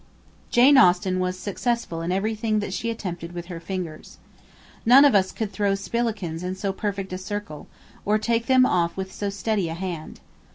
Jane 0.49 0.79
Austen 0.79 1.19
was 1.19 1.37
successful 1.37 2.01
in 2.01 2.11
everything 2.11 2.57
that 2.57 2.73
she 2.73 2.89
attempted 2.89 3.33
with 3.33 3.45
her 3.53 3.59
fingers. 3.59 4.17
None 4.83 5.05
of 5.05 5.13
us 5.13 5.31
could 5.31 5.51
throw 5.51 5.75
spilikins 5.75 6.41
in 6.43 6.55
so 6.55 6.73
perfect 6.73 7.13
a 7.13 7.19
circle, 7.19 7.67
or 8.03 8.17
take 8.17 8.47
them 8.47 8.65
off 8.65 8.97
with 8.97 9.13
so 9.13 9.29
steady 9.29 9.69
a 9.69 9.75
hand. 9.75 10.19